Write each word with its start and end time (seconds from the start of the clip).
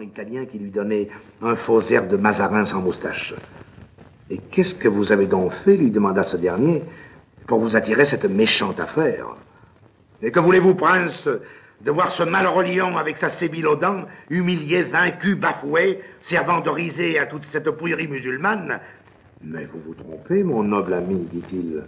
italien 0.00 0.46
qui 0.46 0.58
lui 0.58 0.70
donnait 0.70 1.08
un 1.42 1.56
faux 1.56 1.80
air 1.80 2.06
de 2.06 2.16
Mazarin 2.16 2.64
sans 2.64 2.80
moustache. 2.80 3.34
Et 4.30 4.38
qu'est-ce 4.38 4.74
que 4.74 4.88
vous 4.88 5.12
avez 5.12 5.26
donc 5.26 5.52
fait 5.64 5.76
lui 5.76 5.90
demanda 5.90 6.22
ce 6.22 6.36
dernier 6.36 6.82
pour 7.46 7.58
vous 7.58 7.76
attirer 7.76 8.04
cette 8.04 8.24
méchante 8.24 8.80
affaire? 8.80 9.26
Et 10.22 10.30
que 10.30 10.40
voulez-vous, 10.40 10.74
prince, 10.74 11.28
de 11.80 11.90
voir 11.90 12.12
ce 12.12 12.22
malheureux 12.22 12.64
lion 12.64 12.96
avec 12.96 13.16
sa 13.16 13.28
sébile 13.28 13.66
aux 13.66 13.78
humilié, 14.30 14.84
vaincu, 14.84 15.34
bafoué, 15.34 16.00
servant 16.20 16.60
de 16.60 16.70
risée 16.70 17.18
à 17.18 17.26
toute 17.26 17.44
cette 17.46 17.70
pouillerie 17.70 18.08
musulmane? 18.08 18.78
Mais 19.42 19.64
vous 19.64 19.80
vous 19.84 19.94
trompez, 19.94 20.44
mon 20.44 20.62
noble 20.62 20.94
ami, 20.94 21.26
dit-il. 21.32 21.82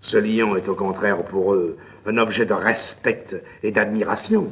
Ce 0.00 0.16
lion 0.16 0.56
est 0.56 0.68
au 0.68 0.76
contraire 0.76 1.22
pour 1.24 1.52
eux 1.54 1.76
un 2.06 2.16
objet 2.16 2.46
de 2.46 2.54
respect 2.54 3.42
et 3.62 3.72
d'admiration. 3.72 4.50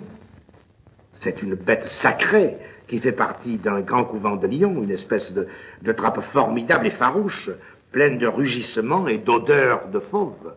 C'est 1.21 1.43
une 1.43 1.55
bête 1.55 1.89
sacrée 1.89 2.57
qui 2.87 3.01
fait 3.01 3.13
partie 3.13 3.57
d'un 3.57 3.81
grand 3.81 4.05
couvent 4.05 4.37
de 4.37 4.47
lions, 4.47 4.83
une 4.83 4.91
espèce 4.91 5.33
de, 5.33 5.49
de 5.83 5.93
trappe 5.93 6.21
formidable 6.21 6.87
et 6.87 6.91
farouche, 6.91 7.51
pleine 7.93 8.19
de 8.19 8.27
rugissements 8.27 9.09
et 9.09 9.19
d'odeurs 9.19 9.89
de 9.89 9.99
fauve, 9.99 10.55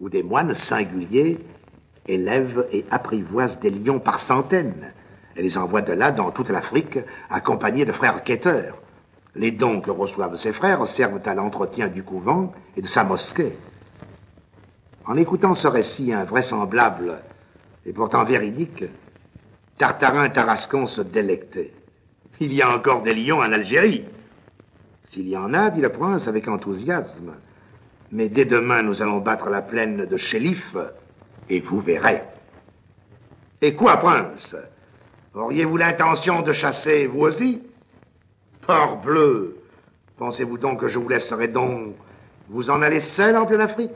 où 0.00 0.08
des 0.08 0.22
moines 0.22 0.54
singuliers 0.54 1.38
élèvent 2.06 2.66
et 2.72 2.84
apprivoisent 2.90 3.60
des 3.60 3.70
lions 3.70 4.00
par 4.00 4.18
centaines 4.18 4.92
et 5.38 5.42
les 5.42 5.56
envoient 5.56 5.82
de 5.82 5.92
là 5.92 6.10
dans 6.10 6.30
toute 6.32 6.50
l'Afrique, 6.50 6.98
accompagnés 7.30 7.84
de 7.84 7.92
frères 7.92 8.24
quêteurs. 8.24 8.76
Les 9.36 9.52
dons 9.52 9.80
que 9.80 9.90
reçoivent 9.90 10.36
ces 10.36 10.52
frères 10.52 10.86
servent 10.88 11.20
à 11.24 11.34
l'entretien 11.34 11.86
du 11.86 12.02
couvent 12.02 12.52
et 12.76 12.82
de 12.82 12.88
sa 12.88 13.04
mosquée. 13.04 13.56
En 15.06 15.16
écoutant 15.16 15.54
ce 15.54 15.68
récit 15.68 16.12
invraisemblable 16.12 17.18
et 17.86 17.92
pourtant 17.92 18.24
véridique, 18.24 18.84
Tartarin 19.78 20.28
Tarascon 20.28 20.86
se 20.86 21.00
délectait. 21.00 21.72
Il 22.40 22.52
y 22.52 22.62
a 22.62 22.70
encore 22.70 23.02
des 23.02 23.14
lions 23.14 23.38
en 23.38 23.52
Algérie. 23.52 24.04
S'il 25.04 25.28
y 25.28 25.36
en 25.36 25.54
a, 25.54 25.70
dit 25.70 25.80
le 25.80 25.88
prince 25.88 26.28
avec 26.28 26.48
enthousiasme. 26.48 27.34
Mais 28.10 28.28
dès 28.28 28.44
demain, 28.44 28.82
nous 28.82 29.02
allons 29.02 29.18
battre 29.18 29.48
la 29.48 29.62
plaine 29.62 30.06
de 30.06 30.16
Chélif, 30.16 30.76
et 31.48 31.60
vous 31.60 31.80
verrez. 31.80 32.22
Et 33.62 33.74
quoi, 33.74 33.96
prince? 33.96 34.56
Auriez-vous 35.34 35.76
l'intention 35.76 36.42
de 36.42 36.52
chasser, 36.52 37.06
vous 37.06 37.20
aussi? 37.20 37.62
Bleu 39.02 39.56
Pensez-vous 40.18 40.58
donc 40.58 40.80
que 40.80 40.88
je 40.88 40.98
vous 40.98 41.08
laisserai 41.08 41.48
donc 41.48 41.94
vous 42.48 42.70
en 42.70 42.82
aller 42.82 43.00
seul 43.00 43.36
en 43.36 43.46
pleine 43.46 43.60
Afrique, 43.60 43.92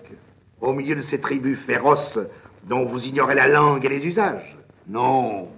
au 0.60 0.72
milieu 0.72 0.94
de 0.94 1.02
ces 1.02 1.20
tribus 1.20 1.58
féroces 1.58 2.18
dont 2.64 2.84
vous 2.84 3.06
ignorez 3.06 3.34
la 3.34 3.48
langue 3.48 3.84
et 3.84 3.88
les 3.88 4.06
usages? 4.06 4.56
Non, 4.88 5.48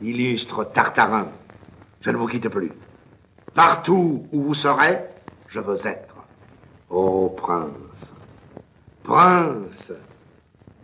illustre 0.00 0.64
Tartarin, 0.64 1.28
je 2.00 2.10
ne 2.10 2.16
vous 2.16 2.26
quitte 2.26 2.48
plus. 2.48 2.72
Partout 3.54 4.26
où 4.32 4.42
vous 4.42 4.54
serez, 4.54 5.00
je 5.48 5.60
veux 5.60 5.86
être. 5.86 6.16
Ô 6.90 7.30
prince, 7.30 8.14
prince, 9.02 9.92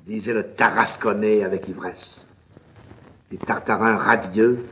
disait 0.07 0.33
le 0.33 0.55
Tarasconnais 0.55 1.45
avec 1.45 1.69
ivresse. 1.69 2.27
Et 3.31 3.37
Tartarin 3.37 3.97
radieux 3.97 4.67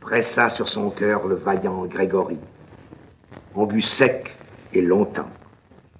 pressa 0.00 0.48
sur 0.48 0.68
son 0.68 0.90
cœur 0.90 1.26
le 1.26 1.34
vaillant 1.34 1.84
Grégory. 1.86 2.38
On 3.54 3.66
but 3.66 3.82
sec 3.82 4.36
et 4.72 4.82
longtemps. 4.82 5.30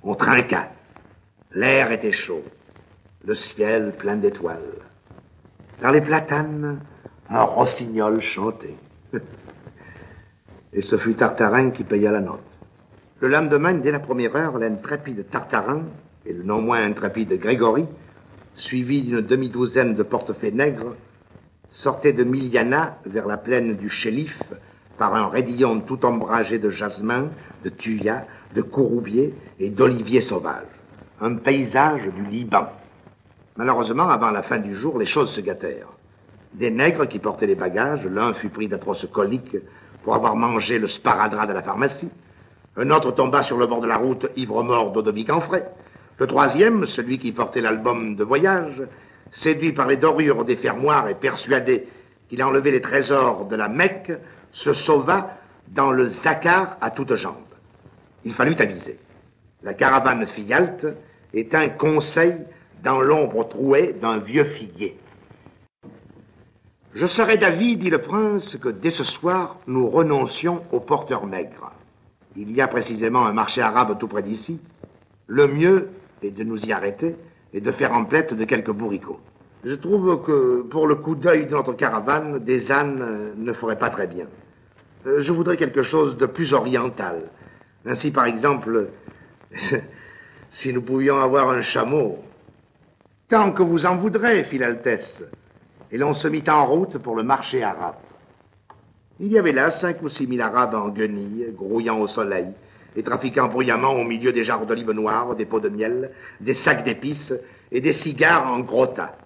On 0.03 0.15
trinqua. 0.15 0.69
L'air 1.53 1.91
était 1.91 2.13
chaud. 2.13 2.43
Le 3.25 3.35
ciel 3.35 3.93
plein 3.97 4.17
d'étoiles. 4.17 4.83
Dans 5.83 5.91
les 5.91 6.01
platanes, 6.01 6.81
un 7.31 7.43
rossignol 7.43 8.21
chantait. 8.21 8.77
Et 10.73 10.83
ce 10.83 10.97
fut 10.97 11.15
Tartarin 11.15 11.71
qui 11.71 11.85
paya 11.85 12.13
la 12.13 12.21
note. 12.21 12.41
Le 13.21 13.29
lendemain, 13.29 13.75
dès 13.75 13.91
la 13.91 13.99
première 13.99 14.37
heure, 14.37 14.59
l'intrépide 14.59 15.29
Tartarin 15.31 15.83
et 16.27 16.33
le 16.33 16.43
non 16.43 16.61
moins 16.61 16.85
intrépide 16.85 17.39
Grégory, 17.39 17.87
suivis 18.57 19.03
d'une 19.03 19.21
demi-douzaine 19.21 19.95
de 19.95 20.03
portefaix 20.03 20.51
nègres, 20.51 20.95
sortaient 21.71 22.13
de 22.13 22.25
Miliana 22.25 22.99
vers 23.07 23.27
la 23.27 23.37
plaine 23.37 23.77
du 23.77 23.89
Chélif 23.89 24.43
par 24.99 25.15
un 25.15 25.29
raidillon 25.29 25.81
tout 25.81 26.05
ombragé 26.05 26.59
de 26.59 26.71
jasmin, 26.71 27.29
de 27.65 27.69
thuya, 27.69 28.27
de 28.55 28.63
courroubier 28.63 29.35
et 29.61 29.71
d'oliviers 29.71 30.21
sauvages. 30.21 30.65
Un 31.21 31.37
paysage 31.37 32.03
du 32.15 32.25
Liban. 32.31 32.69
Malheureusement, 33.57 34.09
avant 34.09 34.31
la 34.31 34.43
fin 34.43 34.59
du 34.59 34.75
jour, 34.75 34.99
les 34.99 35.07
choses 35.07 35.31
se 35.31 35.41
gâtèrent. 35.41 35.96
Des 36.57 36.71
nègres 36.71 37.07
qui 37.07 37.19
portaient 37.19 37.47
les 37.47 37.55
bagages, 37.55 38.07
l'un 38.07 38.33
fut 38.33 38.49
pris 38.49 38.67
d'atroces 38.67 39.07
coliques 39.13 39.59
pour 40.03 40.15
avoir 40.15 40.37
mangé 40.37 40.79
le 40.79 40.87
sparadrap 40.87 41.47
de 41.47 41.53
la 41.53 41.63
pharmacie. 41.63 42.09
Un 42.79 42.91
autre 42.91 43.11
tomba 43.11 43.43
sur 43.43 43.59
le 43.59 43.67
bord 43.67 43.83
de 43.83 43.87
la 43.87 43.99
route, 43.99 44.31
ivre-mort 44.37 44.91
de 44.91 45.31
en 45.33 45.41
frais. 45.43 45.71
Le 46.17 46.27
troisième, 46.27 46.87
celui 46.87 47.19
qui 47.19 47.33
portait 47.33 47.61
l'album 47.61 48.17
de 48.17 48.25
voyage, 48.25 48.83
séduit 49.31 49.73
par 49.73 49.87
les 49.87 49.99
dorures 49.99 50.47
des 50.47 50.57
fermoirs 50.57 51.09
et 51.09 51.15
persuadé 51.15 51.89
qu'il 52.31 52.41
a 52.41 52.49
enlevé 52.49 52.71
les 52.71 52.81
trésors 52.81 53.45
de 53.45 53.55
la 53.55 53.69
Mecque, 53.69 54.13
se 54.51 54.73
sauva 54.73 55.37
dans 55.69 55.93
le 55.93 56.09
zacar 56.09 56.79
à 56.81 56.91
toutes 56.91 57.17
jambes. 57.17 57.35
Il 58.25 58.33
fallut 58.33 58.57
aviser. 58.59 58.99
La 59.63 59.75
caravane 59.75 60.27
fit 60.27 60.51
halte 60.55 60.87
et 61.35 61.47
un 61.53 61.69
conseil 61.69 62.47
dans 62.83 63.03
l'ombre 63.03 63.47
trouée 63.47 63.95
d'un 64.01 64.17
vieux 64.17 64.45
figuier. 64.45 64.97
Je 66.97 67.05
serais 67.05 67.37
d'avis, 67.37 67.77
dit 67.77 67.91
le 67.91 68.01
prince, 68.01 68.57
que 68.57 68.71
dès 68.71 68.89
ce 68.89 69.05
soir, 69.05 69.59
nous 69.67 69.87
renoncions 69.87 70.63
aux 70.73 70.81
porteurs 70.81 71.27
maigres. 71.27 71.71
Il 72.37 72.51
y 72.53 72.63
a 72.63 72.69
précisément 72.69 73.27
un 73.27 73.35
marché 73.35 73.61
arabe 73.61 73.99
tout 73.99 74.09
près 74.09 74.23
d'ici. 74.23 74.59
Le 75.27 75.47
mieux 75.47 75.91
est 76.23 76.31
de 76.31 76.43
nous 76.43 76.65
y 76.65 76.73
arrêter 76.73 77.15
et 77.53 77.61
de 77.61 77.71
faire 77.71 77.93
emplette 77.93 78.33
de 78.33 78.43
quelques 78.47 78.71
bourricots. 78.71 79.21
Je 79.63 79.75
trouve 79.75 80.23
que 80.25 80.63
pour 80.63 80.87
le 80.87 80.95
coup 80.95 81.17
d'œil 81.17 81.45
de 81.45 81.51
notre 81.51 81.75
caravane, 81.75 82.39
des 82.39 82.73
ânes 82.73 83.35
ne 83.37 83.53
feraient 83.53 83.79
pas 83.79 83.91
très 83.91 84.07
bien. 84.07 84.25
Euh, 85.07 85.21
je 85.21 85.33
voudrais 85.35 85.59
quelque 85.59 85.83
chose 85.83 86.17
de 86.17 86.25
plus 86.25 86.55
oriental. 86.55 87.25
Ainsi, 87.85 88.11
par 88.11 88.25
exemple, 88.25 88.89
si 90.49 90.73
nous 90.73 90.81
pouvions 90.81 91.19
avoir 91.19 91.51
un 91.51 91.61
chameau. 91.61 92.25
Tant 93.29 93.53
que 93.53 93.63
vous 93.63 93.85
en 93.85 93.97
voudrez, 93.97 94.45
fit 94.45 94.57
l'Altesse 94.57 95.23
et 95.93 95.99
l'on 95.99 96.15
se 96.15 96.29
mit 96.29 96.45
en 96.49 96.67
route 96.67 96.99
pour 96.99 97.17
le 97.17 97.23
marché 97.23 97.63
arabe. 97.63 97.97
Il 99.19 99.33
y 99.33 99.39
avait 99.39 99.53
là 99.53 99.71
cinq 99.71 100.03
ou 100.03 100.09
six 100.09 100.27
mille 100.27 100.43
Arabes 100.43 100.75
en 100.75 100.89
guenilles, 100.89 101.49
grouillant 101.55 101.99
au 102.01 102.07
soleil, 102.07 102.49
et 102.97 103.03
trafiquant 103.03 103.49
bruyamment 103.49 103.93
au 103.93 104.05
milieu 104.05 104.33
des 104.33 104.45
jarres 104.45 104.67
d'olives 104.67 104.91
noires, 104.91 105.35
des 105.35 105.47
pots 105.47 105.61
de 105.61 105.69
miel, 105.69 106.11
des 106.41 106.55
sacs 106.55 106.85
d'épices 106.85 107.35
et 107.73 107.81
des 107.81 107.93
cigares 107.93 108.47
en 108.47 108.61
gros 108.61 108.87
tas. 108.87 109.17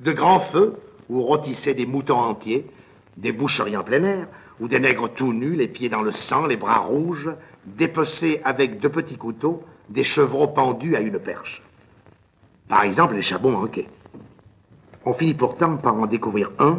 De 0.00 0.12
grands 0.12 0.40
feux 0.40 0.76
où 1.10 1.22
rôtissaient 1.22 1.74
des 1.74 1.86
moutons 1.86 2.18
entiers, 2.18 2.66
des 3.16 3.32
boucheries 3.32 3.76
en 3.76 3.84
plein 3.84 4.02
air, 4.04 4.26
où 4.60 4.68
des 4.68 4.80
nègres 4.80 5.12
tout 5.12 5.32
nus, 5.32 5.56
les 5.56 5.68
pieds 5.68 5.88
dans 5.88 6.02
le 6.02 6.12
sang, 6.12 6.46
les 6.46 6.56
bras 6.56 6.78
rouges, 6.78 7.30
dépecés 7.66 8.40
avec 8.44 8.80
de 8.80 8.88
petits 8.88 9.16
couteaux, 9.16 9.62
des 9.88 10.04
chevreaux 10.04 10.48
pendus 10.48 10.96
à 10.96 11.00
une 11.00 11.18
perche. 11.18 11.62
Par 12.68 12.82
exemple, 12.82 13.14
les 13.14 13.22
chabots 13.22 13.50
manquaient. 13.50 13.88
On 15.04 15.12
finit 15.12 15.34
pourtant 15.34 15.76
par 15.76 15.94
en 15.94 16.06
découvrir 16.06 16.50
un 16.58 16.78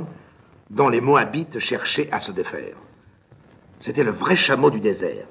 dont 0.69 0.89
les 0.89 1.01
Moabites 1.01 1.59
cherchaient 1.59 2.09
à 2.11 2.19
se 2.19 2.31
défaire. 2.31 2.75
C'était 3.79 4.03
le 4.03 4.11
vrai 4.11 4.35
chameau 4.35 4.71
du 4.71 4.79
désert, 4.79 5.25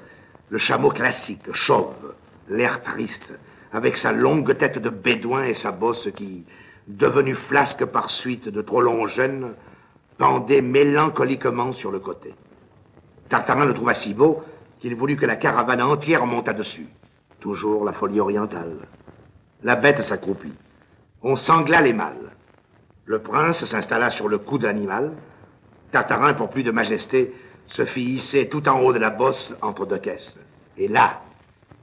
le 0.49 0.59
chameau 0.59 0.91
classique, 0.91 1.53
chauve, 1.53 2.15
l'air 2.49 2.83
triste, 2.83 3.37
avec 3.73 3.97
sa 3.97 4.13
longue 4.13 4.57
tête 4.57 4.79
de 4.79 4.91
bédouin 4.91 5.45
et 5.45 5.55
sa 5.55 5.73
bosse 5.73 6.09
qui, 6.15 6.45
devenue 6.87 7.35
flasque 7.35 7.85
par 7.85 8.11
suite 8.11 8.49
de 8.49 8.63
trop 8.63 8.81
longs 8.81 9.07
jeûnes, 9.07 9.55
pendait 10.19 10.63
mélancoliquement 10.63 11.73
sur 11.73 11.91
le 11.91 11.99
côté. 11.99 12.35
Tartarin 13.29 13.65
le 13.65 13.75
trouva 13.75 13.95
si 13.95 14.15
beau 14.15 14.43
qu'il 14.79 14.95
voulut 14.95 15.17
que 15.17 15.27
la 15.27 15.37
caravane 15.37 15.83
entière 15.83 16.27
montât 16.27 16.53
dessus. 16.53 16.87
Toujours 17.41 17.85
la 17.85 17.93
folie 17.93 18.21
orientale. 18.21 18.77
La 19.63 19.77
bête 19.77 20.03
s'accroupit. 20.03 20.55
On 21.23 21.37
sangla 21.37 21.81
les 21.81 21.93
mâles. 21.95 22.24
Le 23.07 23.19
prince 23.19 23.65
s'installa 23.65 24.11
sur 24.11 24.29
le 24.29 24.39
cou 24.39 24.59
de 24.59 24.67
l'animal. 24.67 25.13
Tartarin, 25.93 26.35
pour 26.35 26.51
plus 26.51 26.63
de 26.63 26.71
majesté, 26.71 27.35
se 27.67 27.85
fit 27.85 28.03
hisser 28.03 28.49
tout 28.49 28.69
en 28.69 28.81
haut 28.81 28.93
de 28.93 28.99
la 28.99 29.11
bosse 29.11 29.55
entre 29.61 29.87
deux 29.87 29.99
caisses. 29.99 30.39
Et 30.79 30.89
là, 30.89 31.21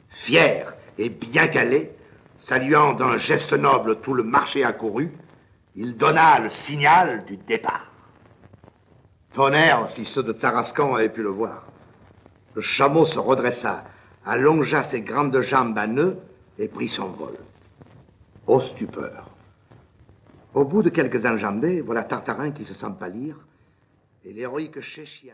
fier 0.09 0.73
et 0.97 1.09
bien 1.09 1.47
calé, 1.47 1.91
saluant 2.39 2.93
d'un 2.93 3.17
geste 3.17 3.53
noble 3.53 4.01
tout 4.01 4.13
le 4.13 4.23
marché 4.23 4.63
accouru, 4.63 5.11
il 5.75 5.95
donna 5.95 6.39
le 6.39 6.49
signal 6.49 7.23
du 7.25 7.37
départ. 7.37 7.85
Tonnerre, 9.33 9.87
si 9.87 10.03
ceux 10.03 10.23
de 10.23 10.33
Tarascon 10.33 10.95
avaient 10.95 11.09
pu 11.09 11.23
le 11.23 11.29
voir. 11.29 11.67
Le 12.55 12.61
chameau 12.61 13.05
se 13.05 13.17
redressa, 13.17 13.85
allongea 14.25 14.83
ses 14.83 15.01
grandes 15.01 15.39
jambes 15.39 15.77
à 15.77 15.87
nœuds 15.87 16.17
et 16.59 16.67
prit 16.67 16.89
son 16.89 17.07
vol. 17.07 17.37
Ô 18.45 18.59
stupeur 18.59 19.31
au 20.53 20.65
bout 20.65 20.83
de 20.83 20.89
quelques 20.89 21.25
enjambées, 21.25 21.81
voilà 21.81 22.03
Tartarin 22.03 22.51
qui 22.51 22.65
se 22.65 22.73
sent 22.73 22.93
pâlir, 22.99 23.37
et 24.25 24.33
l'héroïque 24.33 24.81
Chéchia. 24.81 25.33